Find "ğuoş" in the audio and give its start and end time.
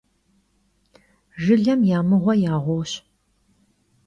2.63-2.91